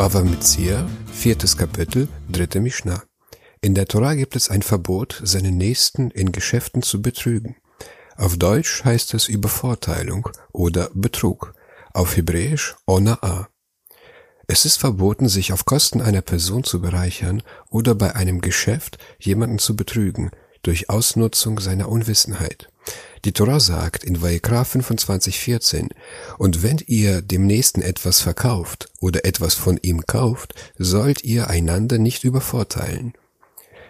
Bava 0.00 0.22
Metzia, 0.22 0.88
viertes 1.12 1.58
Kapitel, 1.58 2.08
dritte 2.26 2.60
Mishnah. 2.60 3.02
In 3.60 3.74
der 3.74 3.84
Torah 3.84 4.14
gibt 4.14 4.34
es 4.34 4.48
ein 4.48 4.62
Verbot, 4.62 5.20
seinen 5.22 5.58
Nächsten 5.58 6.10
in 6.10 6.32
Geschäften 6.32 6.80
zu 6.80 7.02
betrügen. 7.02 7.56
Auf 8.16 8.38
Deutsch 8.38 8.82
heißt 8.82 9.12
es 9.12 9.28
Übervorteilung 9.28 10.30
oder 10.52 10.88
Betrug. 10.94 11.54
Auf 11.92 12.16
Hebräisch 12.16 12.76
Ona'a. 12.86 13.48
Es 14.46 14.64
ist 14.64 14.78
verboten, 14.78 15.28
sich 15.28 15.52
auf 15.52 15.66
Kosten 15.66 16.00
einer 16.00 16.22
Person 16.22 16.64
zu 16.64 16.80
bereichern 16.80 17.42
oder 17.68 17.94
bei 17.94 18.16
einem 18.16 18.40
Geschäft 18.40 18.96
jemanden 19.18 19.58
zu 19.58 19.76
betrügen, 19.76 20.30
durch 20.62 20.90
Ausnutzung 20.90 21.60
seiner 21.60 21.88
Unwissenheit. 21.88 22.68
Die 23.24 23.32
Torah 23.32 23.60
sagt 23.60 24.04
in 24.04 24.22
Vayikra 24.22 24.62
25,14, 24.62 25.90
und 26.38 26.62
wenn 26.62 26.78
ihr 26.86 27.20
dem 27.20 27.46
Nächsten 27.46 27.82
etwas 27.82 28.20
verkauft 28.20 28.90
oder 28.98 29.24
etwas 29.24 29.54
von 29.54 29.78
ihm 29.82 30.06
kauft, 30.06 30.54
sollt 30.78 31.22
ihr 31.22 31.48
einander 31.48 31.98
nicht 31.98 32.24
übervorteilen. 32.24 33.12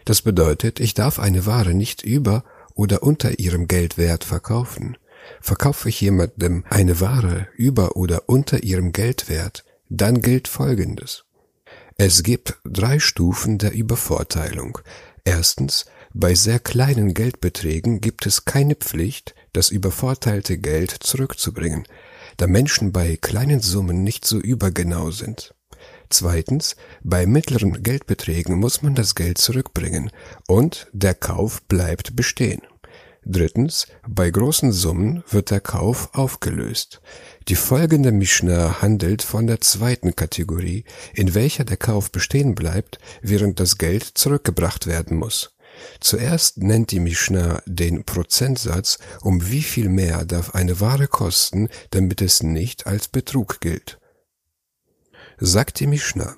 Das 0.04 0.22
bedeutet, 0.22 0.80
ich 0.80 0.94
darf 0.94 1.18
eine 1.18 1.46
Ware 1.46 1.74
nicht 1.74 2.02
über 2.02 2.44
oder 2.74 3.02
unter 3.02 3.38
ihrem 3.38 3.68
Geldwert 3.68 4.24
verkaufen. 4.24 4.96
Verkaufe 5.40 5.88
ich 5.88 6.00
jemandem 6.00 6.64
eine 6.68 7.00
Ware 7.00 7.46
über 7.54 7.96
oder 7.96 8.28
unter 8.28 8.62
ihrem 8.62 8.92
Geldwert, 8.92 9.64
dann 9.88 10.22
gilt 10.22 10.48
Folgendes. 10.48 11.24
Es 11.96 12.22
gibt 12.22 12.56
drei 12.64 12.98
Stufen 12.98 13.58
der 13.58 13.72
Übervorteilung. 13.72 14.78
Erstens, 15.24 15.84
bei 16.12 16.34
sehr 16.34 16.58
kleinen 16.58 17.14
Geldbeträgen 17.14 18.00
gibt 18.00 18.26
es 18.26 18.44
keine 18.44 18.74
Pflicht, 18.74 19.34
das 19.52 19.70
übervorteilte 19.70 20.58
Geld 20.58 20.90
zurückzubringen, 20.90 21.84
da 22.36 22.46
Menschen 22.46 22.90
bei 22.90 23.16
kleinen 23.16 23.60
Summen 23.60 24.02
nicht 24.02 24.24
so 24.24 24.38
übergenau 24.38 25.12
sind. 25.12 25.54
Zweitens, 26.08 26.74
bei 27.04 27.26
mittleren 27.26 27.82
Geldbeträgen 27.82 28.58
muss 28.58 28.82
man 28.82 28.96
das 28.96 29.14
Geld 29.14 29.38
zurückbringen 29.38 30.10
und 30.48 30.88
der 30.92 31.14
Kauf 31.14 31.62
bleibt 31.62 32.16
bestehen. 32.16 32.62
Drittens, 33.24 33.86
bei 34.08 34.30
großen 34.30 34.72
Summen 34.72 35.22
wird 35.28 35.52
der 35.52 35.60
Kauf 35.60 36.14
aufgelöst. 36.14 37.00
Die 37.48 37.54
folgende 37.54 38.10
Mishnah 38.10 38.82
handelt 38.82 39.22
von 39.22 39.46
der 39.46 39.60
zweiten 39.60 40.16
Kategorie, 40.16 40.84
in 41.14 41.34
welcher 41.34 41.64
der 41.64 41.76
Kauf 41.76 42.10
bestehen 42.10 42.56
bleibt, 42.56 42.98
während 43.22 43.60
das 43.60 43.78
Geld 43.78 44.02
zurückgebracht 44.02 44.86
werden 44.86 45.16
muss. 45.16 45.54
Zuerst 46.00 46.58
nennt 46.58 46.90
die 46.90 47.00
Mishnah 47.00 47.62
den 47.66 48.04
Prozentsatz, 48.04 48.98
um 49.22 49.50
wie 49.50 49.62
viel 49.62 49.88
mehr 49.88 50.24
darf 50.24 50.54
eine 50.54 50.80
Ware 50.80 51.08
kosten, 51.08 51.68
damit 51.90 52.22
es 52.22 52.42
nicht 52.42 52.86
als 52.86 53.08
Betrug 53.08 53.60
gilt. 53.60 53.98
Sagt 55.38 55.80
die 55.80 55.86
Mishnah, 55.86 56.36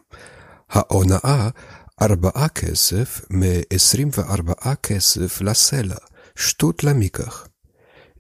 Ha'ona'a 0.68 1.52
arba'a 1.98 2.48
kesef 2.48 3.24
me 3.28 3.64
esrim 3.68 4.12
ve'arba'a 4.12 4.76
kesef 4.76 5.40
lasela, 5.40 6.00
stut 6.34 6.82
lamikach. 6.82 7.48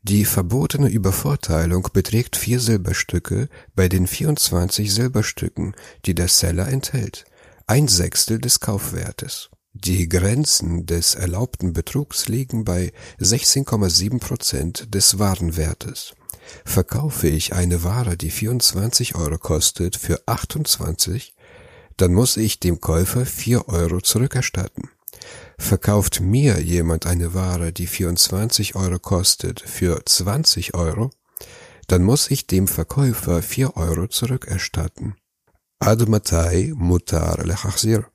Die 0.04 0.24
verbotene 0.24 0.88
Übervorteilung 0.88 1.88
beträgt 1.92 2.36
vier 2.36 2.58
Silberstücke 2.58 3.48
bei 3.76 3.88
den 3.88 4.08
24 4.08 4.92
Silberstücken, 4.92 5.76
die 6.04 6.16
der 6.16 6.26
Seller 6.26 6.66
enthält, 6.66 7.24
ein 7.68 7.86
Sechstel 7.86 8.40
des 8.40 8.58
Kaufwertes. 8.58 9.50
Die 9.84 10.08
Grenzen 10.08 10.86
des 10.86 11.16
erlaubten 11.16 11.72
Betrugs 11.72 12.28
liegen 12.28 12.64
bei 12.64 12.92
16,7 13.18 14.20
Prozent 14.20 14.94
des 14.94 15.18
Warenwertes. 15.18 16.14
Verkaufe 16.64 17.26
ich 17.26 17.52
eine 17.52 17.82
Ware, 17.82 18.16
die 18.16 18.30
24 18.30 19.16
Euro 19.16 19.38
kostet, 19.38 19.96
für 19.96 20.22
28, 20.26 21.34
dann 21.96 22.14
muss 22.14 22.36
ich 22.36 22.60
dem 22.60 22.80
Käufer 22.80 23.26
4 23.26 23.66
Euro 23.68 24.00
zurückerstatten. 24.00 24.88
Verkauft 25.58 26.20
mir 26.20 26.60
jemand 26.60 27.06
eine 27.06 27.34
Ware, 27.34 27.72
die 27.72 27.88
24 27.88 28.76
Euro 28.76 29.00
kostet, 29.00 29.60
für 29.60 30.00
20 30.04 30.74
Euro, 30.74 31.10
dann 31.88 32.04
muss 32.04 32.30
ich 32.30 32.46
dem 32.46 32.68
Verkäufer 32.68 33.42
4 33.42 33.76
Euro 33.76 34.06
zurückerstatten. 34.06 35.16
Admatai 35.80 36.72
mutar 36.76 37.44
lechachzir. 37.44 38.06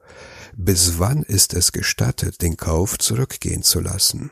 Bis 0.60 0.98
wann 0.98 1.22
ist 1.22 1.54
es 1.54 1.72
gestattet, 1.72 2.42
den 2.42 2.58
Kauf 2.58 2.98
zurückgehen 2.98 3.62
zu 3.62 3.80
lassen? 3.80 4.32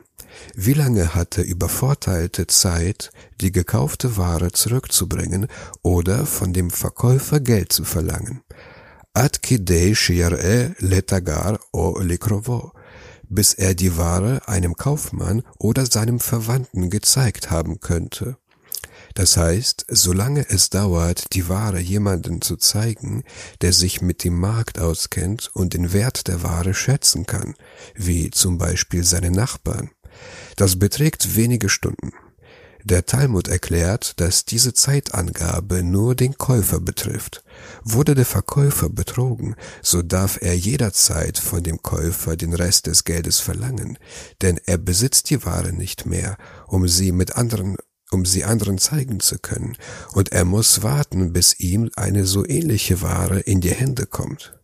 Wie 0.56 0.72
lange 0.72 1.14
hatte 1.14 1.40
übervorteilte 1.40 2.48
Zeit, 2.48 3.12
die 3.40 3.52
gekaufte 3.52 4.16
Ware 4.16 4.50
zurückzubringen 4.50 5.46
oder 5.82 6.26
von 6.26 6.52
dem 6.52 6.70
Verkäufer 6.70 7.38
Geld 7.38 7.72
zu 7.72 7.84
verlangen? 7.84 8.42
Ad 9.14 9.38
kidei 9.40 9.94
letagar 10.80 11.60
o 11.72 11.96
likrovo, 12.00 12.72
bis 13.28 13.54
er 13.54 13.74
die 13.74 13.96
Ware 13.96 14.48
einem 14.48 14.74
Kaufmann 14.74 15.44
oder 15.58 15.86
seinem 15.86 16.18
Verwandten 16.18 16.90
gezeigt 16.90 17.52
haben 17.52 17.78
könnte. 17.78 18.36
Das 19.16 19.38
heißt, 19.38 19.86
solange 19.88 20.46
es 20.50 20.68
dauert, 20.68 21.32
die 21.32 21.48
Ware 21.48 21.80
jemanden 21.80 22.42
zu 22.42 22.58
zeigen, 22.58 23.24
der 23.62 23.72
sich 23.72 24.02
mit 24.02 24.24
dem 24.24 24.38
Markt 24.38 24.78
auskennt 24.78 25.50
und 25.54 25.72
den 25.72 25.94
Wert 25.94 26.28
der 26.28 26.42
Ware 26.42 26.74
schätzen 26.74 27.24
kann, 27.24 27.54
wie 27.94 28.30
zum 28.30 28.58
Beispiel 28.58 29.04
seine 29.04 29.30
Nachbarn, 29.30 29.90
das 30.56 30.78
beträgt 30.78 31.34
wenige 31.34 31.70
Stunden. 31.70 32.12
Der 32.84 33.06
Talmud 33.06 33.48
erklärt, 33.48 34.20
dass 34.20 34.44
diese 34.44 34.74
Zeitangabe 34.74 35.82
nur 35.82 36.14
den 36.14 36.36
Käufer 36.36 36.78
betrifft. 36.78 37.42
Wurde 37.82 38.14
der 38.14 38.26
Verkäufer 38.26 38.90
betrogen, 38.90 39.56
so 39.82 40.02
darf 40.02 40.38
er 40.42 40.54
jederzeit 40.54 41.38
von 41.38 41.62
dem 41.62 41.80
Käufer 41.82 42.36
den 42.36 42.52
Rest 42.52 42.86
des 42.86 43.04
Geldes 43.04 43.40
verlangen, 43.40 43.98
denn 44.42 44.60
er 44.66 44.76
besitzt 44.76 45.30
die 45.30 45.42
Ware 45.44 45.72
nicht 45.72 46.04
mehr, 46.04 46.36
um 46.66 46.86
sie 46.86 47.12
mit 47.12 47.34
anderen 47.36 47.76
um 48.10 48.24
sie 48.24 48.44
anderen 48.44 48.78
zeigen 48.78 49.20
zu 49.20 49.38
können, 49.38 49.76
und 50.12 50.32
er 50.32 50.44
muss 50.44 50.82
warten, 50.82 51.32
bis 51.32 51.58
ihm 51.58 51.90
eine 51.96 52.24
so 52.24 52.46
ähnliche 52.46 53.02
Ware 53.02 53.40
in 53.40 53.60
die 53.60 53.72
Hände 53.72 54.06
kommt. 54.06 54.58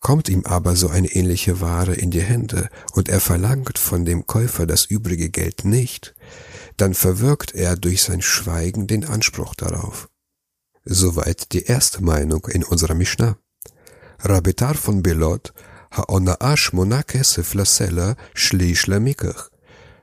Kommt 0.00 0.28
ihm 0.28 0.44
aber 0.44 0.76
so 0.76 0.88
eine 0.88 1.08
ähnliche 1.08 1.62
Ware 1.62 1.94
in 1.94 2.10
die 2.10 2.20
Hände 2.20 2.68
und 2.92 3.08
er 3.08 3.20
verlangt 3.20 3.78
von 3.78 4.04
dem 4.04 4.26
Käufer 4.26 4.66
das 4.66 4.84
übrige 4.84 5.30
Geld 5.30 5.64
nicht, 5.64 6.14
dann 6.76 6.92
verwirkt 6.92 7.54
er 7.54 7.76
durch 7.76 8.02
sein 8.02 8.20
Schweigen 8.20 8.86
den 8.86 9.06
Anspruch 9.06 9.54
darauf. 9.54 10.10
Soweit 10.84 11.52
die 11.52 11.62
erste 11.62 12.02
Meinung 12.04 12.46
in 12.48 12.64
unserer 12.64 12.94
Mishnah. 12.94 13.38
Rabitar 14.18 14.74
von 14.74 15.02
Belot, 15.02 15.54
ha'ona'a 15.90 16.56
shmona 16.56 17.02
kesef 17.02 17.54
lasela 17.54 18.16
shlish 18.34 18.86
lamikach. 18.86 19.53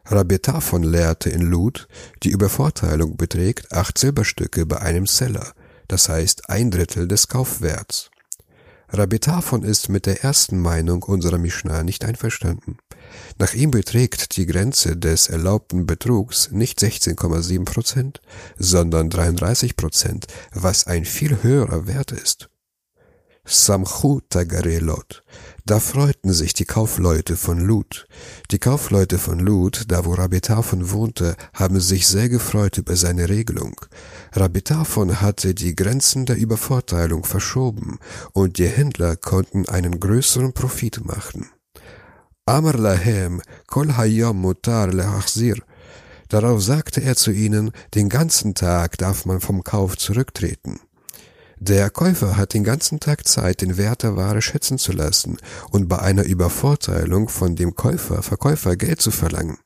Rabbi 0.06 0.40
Tafon 0.40 0.84
lehrte 0.84 1.30
in 1.30 1.42
Lud, 1.42 1.88
die 2.24 2.32
Übervorteilung 2.32 3.18
beträgt 3.18 3.72
acht 3.72 3.98
Silberstücke 3.98 4.66
bei 4.66 4.80
einem 4.80 5.06
Seller, 5.06 5.54
das 5.88 6.10
heißt 6.10 6.50
ein 6.50 6.72
Drittel 6.72 7.08
des 7.08 7.28
Kaufwerts. 7.28 8.10
Rabbi 8.94 9.20
Tafon 9.20 9.64
ist 9.64 9.88
mit 9.88 10.06
der 10.06 10.24
ersten 10.24 10.60
Meinung 10.60 11.04
unserer 11.04 11.38
Mishnah 11.38 11.84
nicht 11.84 12.04
einverstanden. 12.04 12.78
Nach 13.38 13.54
ihm 13.54 13.72
beträgt 13.72 14.36
die 14.36 14.46
Grenze 14.46 14.98
des 14.98 15.30
erlaubten 15.30 15.86
Betrugs 15.86 16.52
nicht 16.52 16.80
16,7 16.80 17.64
Prozent, 17.64 18.22
sondern 18.58 19.10
33 19.10 19.78
Prozent, 19.78 20.28
was 20.54 20.88
ein 20.88 21.06
viel 21.06 21.42
höherer 21.42 21.88
Wert 21.88 22.12
ist. 22.12 22.51
Samchu 23.44 24.22
Tagarelot. 24.30 25.24
Da 25.66 25.80
freuten 25.80 26.32
sich 26.32 26.54
die 26.54 26.66
Kaufleute 26.66 27.36
von 27.36 27.60
Lut. 27.60 28.08
Die 28.52 28.60
Kaufleute 28.60 29.18
von 29.18 29.40
Lut, 29.40 29.86
da 29.88 30.06
wo 30.06 30.14
Rabbi 30.14 30.42
Tafon 30.42 30.92
wohnte, 30.92 31.36
haben 31.54 31.80
sich 31.80 32.08
sehr 32.08 32.30
gefreut 32.30 32.78
über 32.78 32.96
seine 32.96 33.30
Regelung. 33.30 33.76
Rabbi 34.34 34.62
Tafon 34.62 35.22
hatte 35.22 35.56
die 35.56 35.76
Grenzen 35.76 36.26
der 36.26 36.38
Übervorteilung 36.38 37.24
verschoben 37.24 38.00
und 38.34 38.58
die 38.58 38.68
Händler 38.68 39.16
konnten 39.16 39.68
einen 39.68 40.00
größeren 40.00 40.54
Profit 40.54 41.04
machen. 41.04 41.50
Amar 42.46 42.78
lahem 42.78 43.42
kol 43.68 43.96
hayom 43.98 44.40
mutar 44.40 44.88
lehachzir. 44.88 45.58
Darauf 46.30 46.62
sagte 46.62 47.02
er 47.02 47.16
zu 47.16 47.32
ihnen, 47.32 47.72
den 47.96 48.08
ganzen 48.08 48.56
Tag 48.56 48.98
darf 48.98 49.26
man 49.26 49.42
vom 49.42 49.64
Kauf 49.64 49.98
zurücktreten. 49.98 50.80
Der 51.64 51.92
Käufer 51.92 52.38
hat 52.38 52.56
den 52.56 52.64
ganzen 52.64 53.00
Tag 53.00 53.28
Zeit, 53.28 53.62
den 53.62 53.78
Wert 53.78 54.02
der 54.02 54.16
Ware 54.16 54.42
schätzen 54.42 54.80
zu 54.80 54.94
lassen 54.94 55.38
und 55.70 55.88
bei 55.88 56.00
einer 56.00 56.24
Übervorteilung 56.24 57.30
von 57.30 57.56
dem 57.56 57.76
Käufer, 57.76 58.24
Verkäufer 58.24 58.76
Geld 58.76 59.00
zu 59.00 59.12
verlangen. 59.12 59.60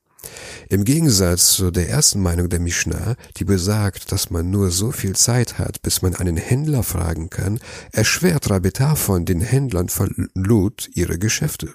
Im 0.67 0.83
Gegensatz 0.83 1.53
zu 1.53 1.71
der 1.71 1.87
ersten 1.87 2.21
Meinung 2.21 2.49
der 2.49 2.59
Mishnah, 2.59 3.15
die 3.37 3.45
besagt, 3.45 4.11
dass 4.11 4.29
man 4.29 4.49
nur 4.49 4.71
so 4.71 4.91
viel 4.91 5.15
Zeit 5.15 5.57
hat, 5.57 5.81
bis 5.83 6.01
man 6.01 6.15
einen 6.15 6.35
Händler 6.35 6.83
fragen 6.83 7.29
kann, 7.29 7.61
erschwert 7.93 8.49
Rabitar 8.49 8.97
von 8.97 9.23
den 9.23 9.39
Händlern 9.39 9.87
von 9.87 10.29
Lut 10.33 10.89
ihre 10.95 11.17
Geschäfte. 11.17 11.69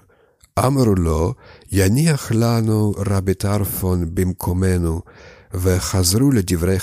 Amrulo, 0.55 1.37
yaniach 1.67 2.29
lanu 2.29 2.91
Rabitar 2.91 3.65
von 3.65 4.15
Bimkomenu, 4.15 5.01
ve 5.51 5.81
chazru 5.81 6.31
le 6.31 6.45
divrei. 6.45 6.79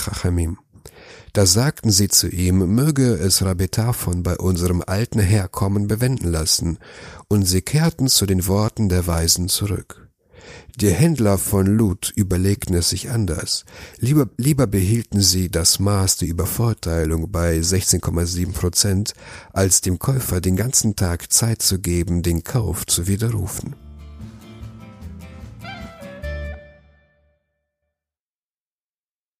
Da 1.37 1.45
sagten 1.45 1.91
sie 1.91 2.07
zu 2.07 2.29
ihm, 2.29 2.73
möge 2.73 3.13
es 3.13 3.43
Rabetaphon 3.43 4.23
bei 4.23 4.37
unserem 4.37 4.81
alten 4.83 5.19
Herkommen 5.19 5.87
bewenden 5.87 6.31
lassen, 6.31 6.79
und 7.27 7.43
sie 7.43 7.61
kehrten 7.61 8.07
zu 8.07 8.25
den 8.25 8.47
Worten 8.47 8.89
der 8.89 9.05
Weisen 9.05 9.47
zurück. 9.47 10.09
Die 10.77 10.89
Händler 10.89 11.37
von 11.37 11.67
Lut 11.67 12.11
überlegten 12.15 12.73
es 12.73 12.89
sich 12.89 13.11
anders. 13.11 13.65
Lieber, 13.99 14.27
lieber 14.37 14.65
behielten 14.65 15.21
sie 15.21 15.51
das 15.51 15.77
Maß 15.77 16.17
der 16.17 16.27
Übervorteilung 16.27 17.31
bei 17.31 17.59
16,7 17.59 18.53
Prozent, 18.53 19.13
als 19.53 19.81
dem 19.81 19.99
Käufer 19.99 20.41
den 20.41 20.55
ganzen 20.55 20.95
Tag 20.95 21.31
Zeit 21.31 21.61
zu 21.61 21.77
geben, 21.77 22.23
den 22.23 22.43
Kauf 22.43 22.87
zu 22.87 23.05
widerrufen. 23.05 23.75